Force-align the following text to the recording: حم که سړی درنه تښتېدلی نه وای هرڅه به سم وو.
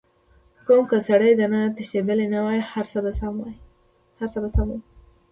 حم 0.63 0.81
که 0.89 0.97
سړی 1.07 1.31
درنه 1.39 1.61
تښتېدلی 1.75 2.27
نه 2.33 2.39
وای 2.45 2.59
هرڅه 2.71 2.99
به 3.05 3.11
سم 4.51 4.65
وو. 4.69 4.77